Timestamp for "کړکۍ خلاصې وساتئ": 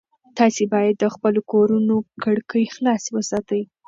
2.23-3.61